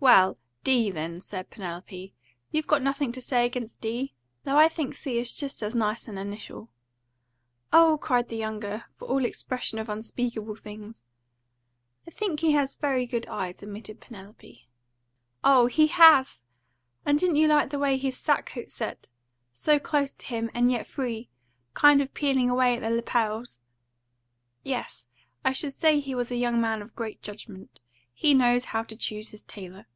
[0.00, 2.14] "Well, D., then," said Penelope.
[2.52, 4.14] "You've nothing to say against D.?
[4.44, 5.18] Though I think C.
[5.18, 6.70] is just as nice an initial."
[7.72, 11.02] "Oh!" cried the younger, for all expression of unspeakable things.
[12.06, 14.68] "I think he has very good eyes," admitted Penelope.
[15.42, 16.42] "Oh, he HAS!
[17.04, 19.08] And didn't you like the way his sackcoat set?
[19.52, 21.28] So close to him, and yet free
[21.74, 23.58] kind of peeling away at the lapels?"
[24.62, 25.08] "Yes,
[25.44, 27.80] I should say he was a young man of great judgment.
[28.20, 29.86] He knows how to choose his tailor."